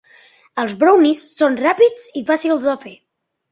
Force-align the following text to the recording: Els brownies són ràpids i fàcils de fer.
Els 0.63 0.73
brownies 0.83 1.21
són 1.43 1.59
ràpids 1.61 2.09
i 2.23 2.25
fàcils 2.33 2.69
de 2.73 2.77
fer. 2.89 2.97